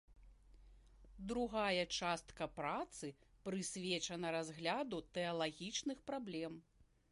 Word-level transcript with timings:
Другая 1.31 1.83
частка 1.97 2.47
працы 2.59 3.11
прысвечана 3.49 4.33
разгляду 4.39 5.03
тэалагічных 5.19 5.97
праблем. 6.11 6.61